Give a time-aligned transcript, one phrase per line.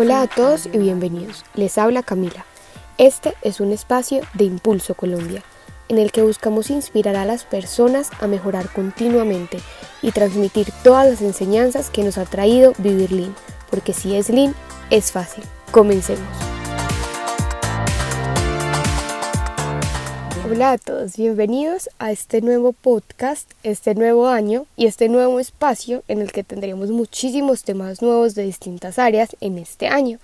[0.00, 1.44] Hola a todos y bienvenidos.
[1.56, 2.46] Les habla Camila.
[2.98, 5.42] Este es un espacio de Impulso Colombia,
[5.88, 9.58] en el que buscamos inspirar a las personas a mejorar continuamente
[10.00, 13.34] y transmitir todas las enseñanzas que nos ha traído vivir Lean,
[13.70, 14.54] porque si es Lean,
[14.90, 15.42] es fácil.
[15.72, 16.47] Comencemos.
[20.50, 26.02] Hola a todos, bienvenidos a este nuevo podcast, este nuevo año y este nuevo espacio
[26.08, 30.18] en el que tendremos muchísimos temas nuevos de distintas áreas en este año.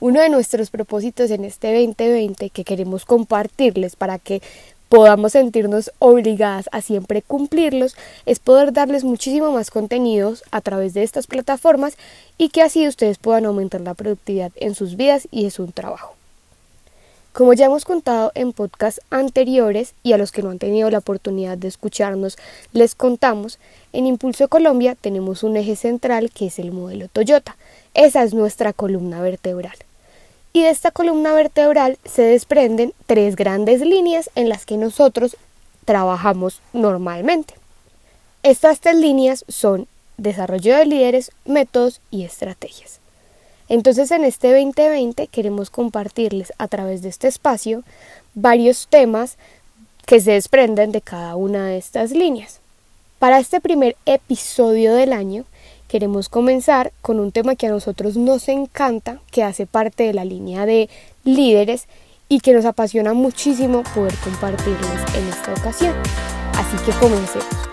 [0.00, 4.40] Uno de nuestros propósitos en este 2020 que queremos compartirles para que
[4.88, 11.02] podamos sentirnos obligadas a siempre cumplirlos es poder darles muchísimo más contenidos a través de
[11.02, 11.98] estas plataformas
[12.38, 16.14] y que así ustedes puedan aumentar la productividad en sus vidas y en su trabajo.
[17.32, 20.98] Como ya hemos contado en podcasts anteriores y a los que no han tenido la
[20.98, 22.36] oportunidad de escucharnos,
[22.74, 23.58] les contamos,
[23.94, 27.56] en Impulso Colombia tenemos un eje central que es el modelo Toyota.
[27.94, 29.76] Esa es nuestra columna vertebral.
[30.52, 35.38] Y de esta columna vertebral se desprenden tres grandes líneas en las que nosotros
[35.86, 37.54] trabajamos normalmente.
[38.42, 43.01] Estas tres líneas son desarrollo de líderes, métodos y estrategias.
[43.72, 47.84] Entonces en este 2020 queremos compartirles a través de este espacio
[48.34, 49.38] varios temas
[50.04, 52.60] que se desprenden de cada una de estas líneas.
[53.18, 55.46] Para este primer episodio del año
[55.88, 60.26] queremos comenzar con un tema que a nosotros nos encanta, que hace parte de la
[60.26, 60.90] línea de
[61.24, 61.86] líderes
[62.28, 65.94] y que nos apasiona muchísimo poder compartirles en esta ocasión.
[66.58, 67.71] Así que comencemos.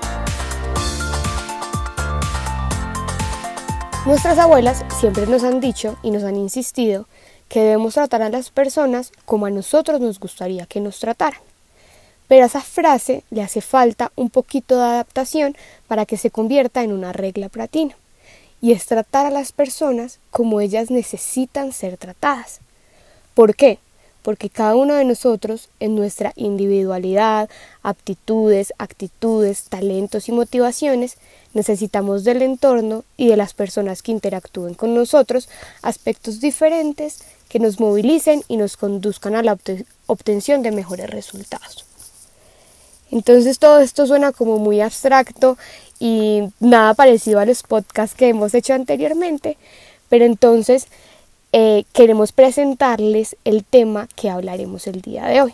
[4.05, 7.05] Nuestras abuelas siempre nos han dicho y nos han insistido
[7.49, 11.41] que debemos tratar a las personas como a nosotros nos gustaría que nos trataran.
[12.29, 16.81] Pero a esa frase le hace falta un poquito de adaptación para que se convierta
[16.81, 17.95] en una regla platina.
[18.61, 22.61] Y es tratar a las personas como ellas necesitan ser tratadas.
[23.33, 23.79] ¿Por qué?
[24.21, 27.49] Porque cada uno de nosotros, en nuestra individualidad,
[27.83, 31.17] aptitudes, actitudes, talentos y motivaciones,
[31.53, 35.49] Necesitamos del entorno y de las personas que interactúen con nosotros
[35.81, 39.57] aspectos diferentes que nos movilicen y nos conduzcan a la
[40.05, 41.85] obtención de mejores resultados.
[43.09, 45.57] Entonces todo esto suena como muy abstracto
[45.99, 49.57] y nada parecido a los podcasts que hemos hecho anteriormente,
[50.07, 50.85] pero entonces
[51.51, 55.53] eh, queremos presentarles el tema que hablaremos el día de hoy.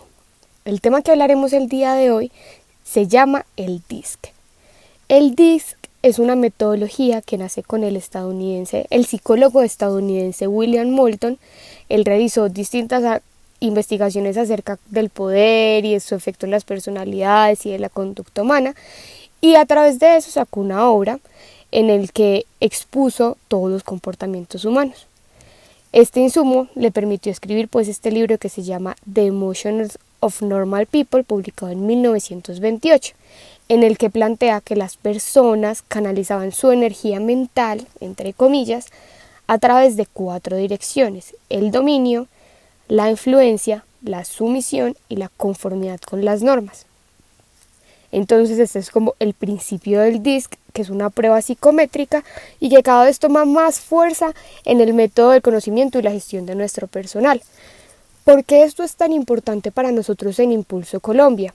[0.66, 2.32] El tema que hablaremos el día de hoy
[2.84, 4.28] se llama el DISC.
[5.08, 11.38] El DISC es una metodología que nace con el estadounidense, el psicólogo estadounidense William Moulton.
[11.90, 13.22] Él realizó distintas
[13.60, 18.42] investigaciones acerca del poder y de su efecto en las personalidades y de la conducta
[18.42, 18.76] humana
[19.42, 21.20] y a través de eso sacó una obra
[21.72, 25.08] en el que expuso todos los comportamientos humanos.
[25.96, 30.88] Este insumo le permitió escribir pues este libro que se llama The Emotions of Normal
[30.88, 33.16] People, publicado en 1928
[33.70, 38.88] en el que plantea que las personas canalizaban su energía mental, entre comillas,
[39.48, 42.28] a través de cuatro direcciones, el dominio,
[42.90, 46.88] la influencia, la sumisión y la conformidad con las normas.
[48.16, 52.24] Entonces este es como el principio del DISC, que es una prueba psicométrica
[52.62, 54.34] y que cada vez toma más fuerza
[54.64, 57.42] en el método del conocimiento y la gestión de nuestro personal.
[58.24, 61.54] ¿Por qué esto es tan importante para nosotros en Impulso Colombia?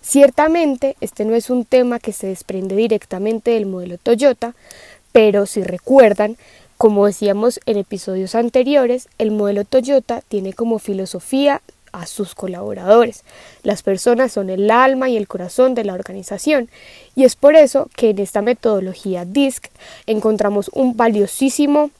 [0.00, 4.54] Ciertamente, este no es un tema que se desprende directamente del modelo Toyota,
[5.10, 6.36] pero si recuerdan,
[6.76, 11.62] como decíamos en episodios anteriores, el modelo Toyota tiene como filosofía
[11.92, 13.24] a sus colaboradores.
[13.62, 16.68] Las personas son el alma y el corazón de la organización
[17.14, 19.68] y es por eso que en esta metodología DISC
[20.06, 21.90] encontramos un valiosísimo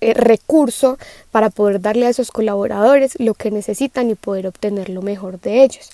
[0.00, 0.98] eh, recurso
[1.30, 5.62] para poder darle a esos colaboradores lo que necesitan y poder obtener lo mejor de
[5.62, 5.90] ellos.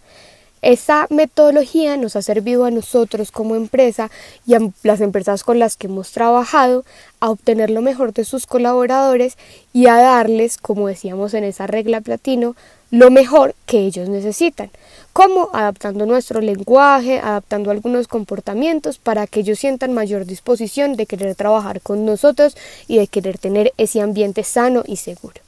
[0.62, 4.11] Esa metodología nos ha servido a nosotros como empresa
[4.47, 6.85] y a las empresas con las que hemos trabajado
[7.19, 9.37] a obtener lo mejor de sus colaboradores
[9.73, 12.55] y a darles, como decíamos en esa regla platino,
[12.93, 14.71] lo mejor que ellos necesitan.
[15.15, 21.35] como Adaptando nuestro lenguaje, adaptando algunos comportamientos para que ellos sientan mayor disposición de querer
[21.35, 22.56] trabajar con nosotros
[22.89, 25.41] y de querer tener ese ambiente sano y seguro.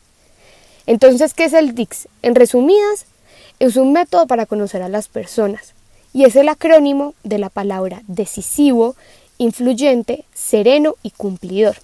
[0.87, 2.09] Entonces, ¿qué es el DIX?
[2.23, 3.07] En resumidas,
[3.59, 5.75] es un método para conocer a las personas
[6.15, 8.97] y es el acrónimo de la palabra decisivo,
[9.37, 11.77] influyente, sereno y cumplidor.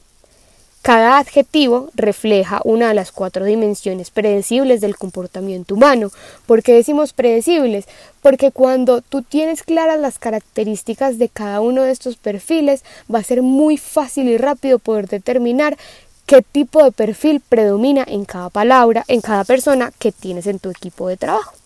[0.82, 6.11] Cada adjetivo refleja una de las cuatro dimensiones predecibles del comportamiento humano.
[6.47, 7.85] ¿Por qué decimos predecibles?
[8.23, 12.82] Porque cuando tú tienes claras las características de cada uno de estos perfiles,
[13.15, 15.77] va a ser muy fácil y rápido poder determinar
[16.25, 20.71] qué tipo de perfil predomina en cada palabra, en cada persona que tienes en tu
[20.71, 21.60] equipo de trabajo.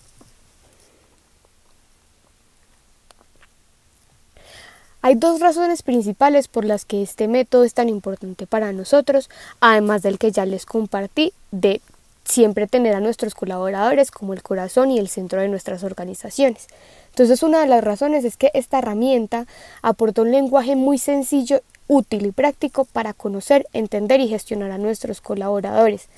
[5.07, 9.29] Hay dos razones principales por las que este método es tan importante para nosotros,
[9.61, 11.83] además del que ya les compartí de
[12.25, 16.69] siempre tener a nuestros colaboradores como el corazón y el centro de nuestras organizaciones.
[17.11, 19.47] Entonces una de las razones es que esta herramienta
[19.83, 25.21] aporta un lenguaje muy sencillo, útil y práctico para conocer, entender y gestionar a nuestros
[25.21, 26.09] colaboradores,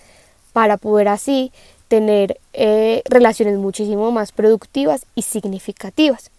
[0.52, 1.50] para poder así
[1.88, 6.30] tener eh, relaciones muchísimo más productivas y significativas.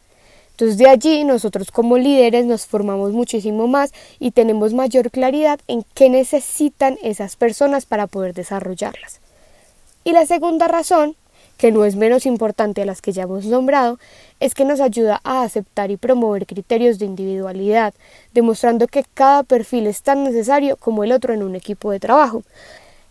[0.57, 5.85] Entonces de allí nosotros como líderes nos formamos muchísimo más y tenemos mayor claridad en
[5.93, 9.19] qué necesitan esas personas para poder desarrollarlas.
[10.03, 11.15] Y la segunda razón,
[11.57, 13.99] que no es menos importante a las que ya hemos nombrado,
[14.39, 17.93] es que nos ayuda a aceptar y promover criterios de individualidad,
[18.33, 22.41] demostrando que cada perfil es tan necesario como el otro en un equipo de trabajo.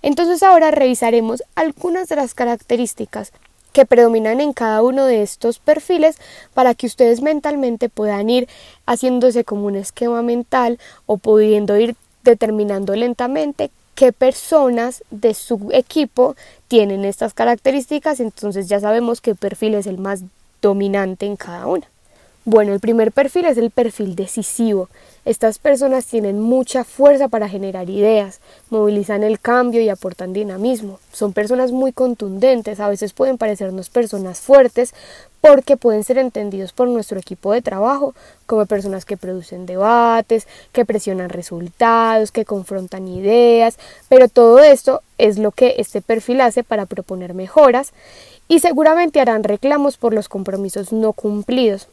[0.02, 3.31] Entonces ahora revisaremos algunas de las características
[3.76, 6.17] que predominan en cada uno de estos perfiles
[6.55, 8.49] para que ustedes mentalmente puedan ir
[8.87, 11.94] haciéndose como un esquema mental o pudiendo ir
[12.25, 16.37] determinando lentamente qué personas de su equipo
[16.69, 20.23] tienen estas características, entonces ya sabemos qué perfil es el más
[20.62, 21.87] dominante en cada una.
[22.48, 24.88] Bueno, el primer perfil es el perfil decisivo.
[25.25, 28.38] Estas personas tienen mucha fuerza para generar ideas,
[28.70, 31.00] movilizan el cambio y aportan dinamismo.
[31.12, 34.94] Son personas muy contundentes, a veces pueden parecernos personas fuertes
[35.40, 38.14] porque pueden ser entendidos por nuestro equipo de trabajo
[38.46, 43.76] como personas que producen debates, que presionan resultados, que confrontan ideas,
[44.08, 47.92] pero todo esto es lo que este perfil hace para proponer mejoras
[48.46, 51.88] y seguramente harán reclamos por los compromisos no cumplidos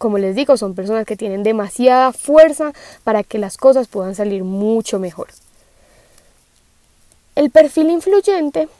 [0.00, 2.72] como les digo, son personas que tienen demasiada fuerza
[3.04, 5.28] para que las cosas puedan salir mucho mejor.
[7.34, 8.70] El perfil influyente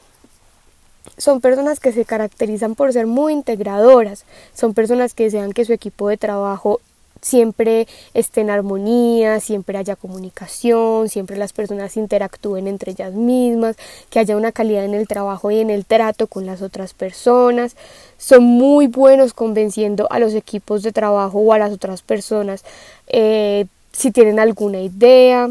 [1.19, 4.25] son personas que se caracterizan por ser muy integradoras,
[4.55, 6.81] son personas que desean que su equipo de trabajo
[7.21, 13.75] siempre esté en armonía, siempre haya comunicación, siempre las personas interactúen entre ellas mismas,
[14.09, 17.75] que haya una calidad en el trabajo y en el trato con las otras personas.
[18.17, 22.63] Son muy buenos convenciendo a los equipos de trabajo o a las otras personas
[23.07, 25.49] eh, si tienen alguna idea.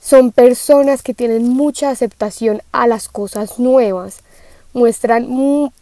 [0.00, 4.22] Son personas que tienen mucha aceptación a las cosas nuevas
[4.72, 5.26] muestran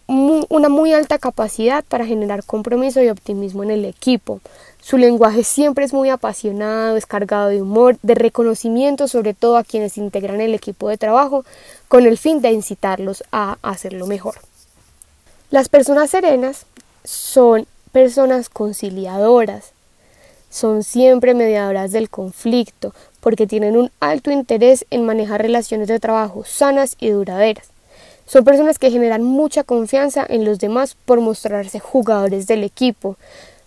[0.09, 4.41] una muy alta capacidad para generar compromiso y optimismo en el equipo.
[4.87, 9.65] Su lenguaje siempre es muy apasionado, es cargado de humor, de reconocimiento sobre todo a
[9.65, 11.45] quienes integran el equipo de trabajo
[11.89, 14.37] con el fin de incitarlos a hacerlo mejor.
[15.51, 16.67] Las personas serenas
[17.03, 19.73] son personas conciliadoras,
[20.51, 26.45] son siempre mediadoras del conflicto porque tienen un alto interés en manejar relaciones de trabajo
[26.45, 27.67] sanas y duraderas.
[28.25, 33.17] Son personas que generan mucha confianza en los demás por mostrarse jugadores del equipo,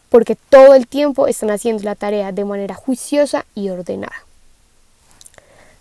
[0.10, 4.26] porque todo el tiempo están haciendo la tarea de manera juiciosa y ordenada.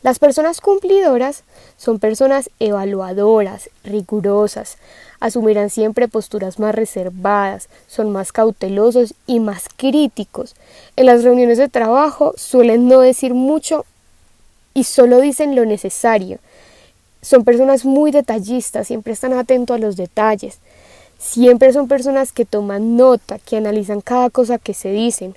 [0.02, 1.42] Las personas cumplidoras
[1.76, 4.78] son personas evaluadoras, rigurosas,
[5.19, 10.54] asumirán siempre posturas más reservadas, son más cautelosos y más críticos.
[10.94, 13.84] En las reuniones de trabajo suelen no decir mucho
[14.73, 16.38] y solo dicen lo necesario,
[17.20, 20.58] son personas muy detallistas, siempre están atentos a los detalles,
[21.18, 25.37] siempre son personas que toman nota, que analizan cada cosa que se dicen.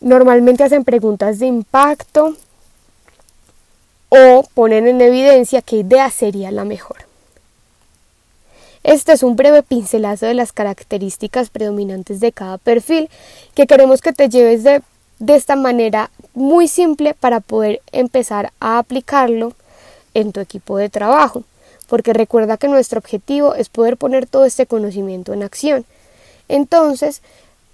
[0.00, 2.36] Normalmente hacen preguntas de impacto
[4.08, 7.06] o ponen en evidencia qué idea sería la mejor.
[8.82, 13.08] Este es un breve pincelazo de las características predominantes de cada perfil
[13.54, 14.82] que queremos que te lleves de,
[15.20, 19.54] de esta manera muy simple para poder empezar a aplicarlo
[20.14, 21.44] en tu equipo de trabajo,
[21.92, 25.84] porque recuerda que nuestro objetivo es poder poner todo este conocimiento en acción.
[26.48, 27.20] Entonces,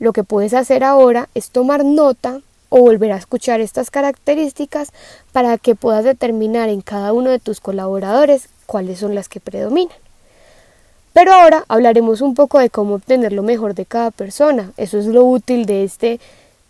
[0.01, 4.91] lo que puedes hacer ahora es tomar nota o volver a escuchar estas características
[5.31, 9.97] para que puedas determinar en cada uno de tus colaboradores cuáles son las que predominan.
[11.13, 14.73] Pero ahora hablaremos un poco de cómo obtener lo mejor de cada persona.
[14.79, 16.19] Eso es lo útil de este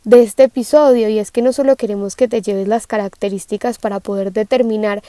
[0.04, 4.00] de este episodio y es que no solo queremos que te lleves las características para
[4.00, 5.02] poder determinar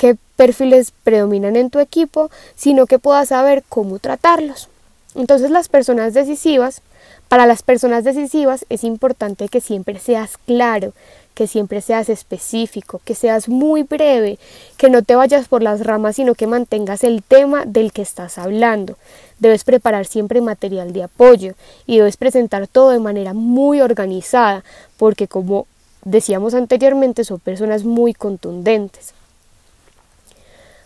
[0.00, 4.70] qué perfiles predominan en tu equipo, sino que puedas saber cómo tratarlos.
[5.14, 6.80] Entonces las personas decisivas,
[7.28, 10.94] para las personas decisivas es importante que siempre seas claro,
[11.34, 14.38] que siempre seas específico, que seas muy breve,
[14.78, 18.38] que no te vayas por las ramas, sino que mantengas el tema del que estás
[18.38, 18.96] hablando.
[19.38, 21.52] Debes preparar siempre material de apoyo
[21.86, 24.64] y debes presentar todo de manera muy organizada,
[24.96, 25.66] porque como
[26.04, 29.12] decíamos anteriormente, son personas muy contundentes.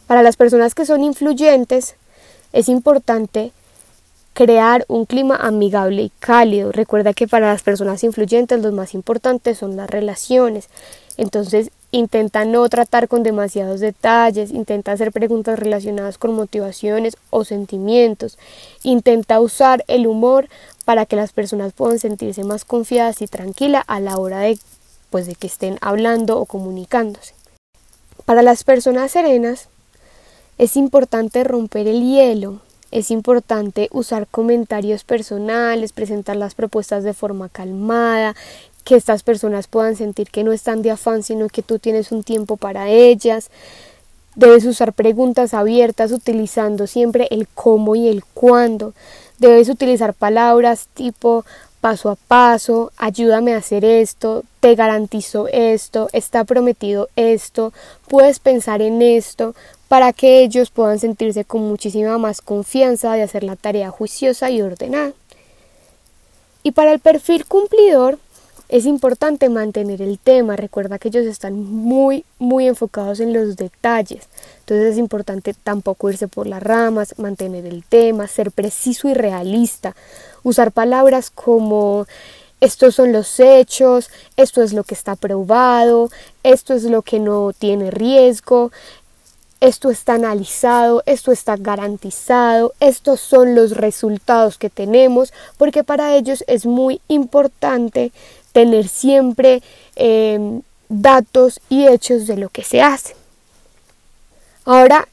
[0.07, 1.97] Para las personas que son influyentes,
[2.53, 3.53] es importante
[4.35, 6.73] crear un clima amigable y cálido.
[6.73, 10.69] Recuerda que para las personas influyentes los más importantes son las relaciones.
[11.17, 18.37] Entonces intenta no tratar con demasiados detalles, intenta hacer preguntas relacionadas con motivaciones o sentimientos,
[18.83, 20.49] intenta usar el humor
[20.85, 24.59] para que las personas puedan sentirse más confiadas y tranquilas a la hora de,
[25.11, 27.35] pues, de que estén hablando o comunicándose.
[28.27, 29.69] Para las personas serenas
[30.59, 37.49] es importante romper el hielo, es importante usar comentarios personales, presentar las propuestas de forma
[37.49, 38.37] calmada,
[38.85, 42.23] que estas personas puedan sentir que no están de afán, sino que tú tienes un
[42.23, 43.51] tiempo para ellas.
[44.37, 48.93] Debes usar preguntas abiertas utilizando siempre el cómo y el cuándo.
[49.39, 51.45] Debes utilizar palabras tipo
[51.81, 57.75] paso a paso, ayúdame a hacer esto, te garantizo esto, está prometido esto,
[58.09, 59.55] puedes pensar en esto,
[59.89, 64.63] para que ellos puedan sentirse con muchísima más confianza de hacer la tarea juiciosa y
[64.63, 65.13] ordenada.
[66.63, 68.19] Y para el perfil cumplidor,
[68.71, 74.31] es importante mantener el tema, recuerda que ellos están muy, muy enfocados en los detalles,
[74.61, 79.95] entonces es importante tampoco irse por las ramas, mantener el tema, ser preciso y realista,
[80.43, 82.07] usar palabras como
[82.65, 86.11] estos son los hechos, esto es lo que está probado,
[86.43, 88.73] esto es lo que no tiene riesgo,
[89.61, 96.43] esto está analizado, esto está garantizado, estos son los resultados que tenemos, porque para ellos
[96.47, 98.13] es muy importante
[98.53, 99.63] tener siempre
[99.97, 103.15] em, datos y hechos de lo que se hace.
[104.65, 105.07] Ahora,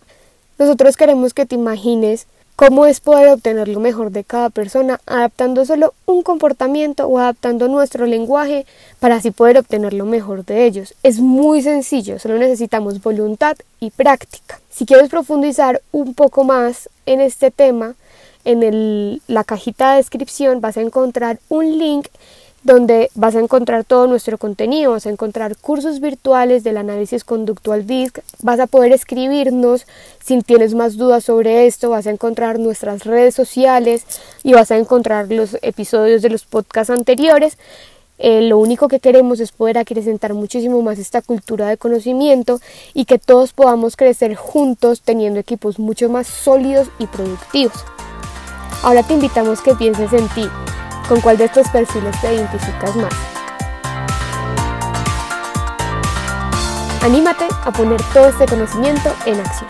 [0.58, 2.28] nosotros queremos que te imagines
[2.62, 7.68] cómo es poder obtener lo mejor de cada persona adaptando solo un comportamiento o adaptando
[7.68, 8.68] nuestro lenguaje
[9.00, 10.94] para así poder obtener lo mejor de ellos.
[11.02, 14.60] Es muy sencillo, solo necesitamos voluntad y práctica.
[14.70, 17.96] Si quieres profundizar un poco más en este tema,
[18.46, 22.10] en la cajita de descripción vas a encontrar un link
[22.64, 27.88] donde vas a encontrar todo nuestro contenido, vas a encontrar cursos virtuales del análisis conductual
[27.88, 29.88] DISC, vas a poder escribirnos
[30.24, 34.06] si tienes más dudas sobre esto, vas a encontrar nuestras redes sociales
[34.44, 37.58] y vas a encontrar los episodios de los podcasts anteriores.
[38.24, 42.60] Eh, lo único que queremos es poder acrecentar muchísimo más esta cultura de conocimiento
[42.94, 47.84] y que todos podamos crecer juntos teniendo equipos mucho más sólidos y productivos.
[48.84, 50.48] Ahora te invitamos que pienses en ti,
[51.12, 53.14] ¿Con cuál de estos perfiles te identificas más?
[57.02, 59.68] Anímate a poner todo este conocimiento en acción.